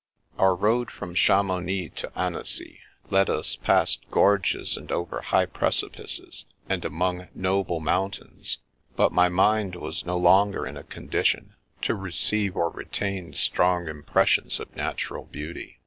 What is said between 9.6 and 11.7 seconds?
was no longer in a condition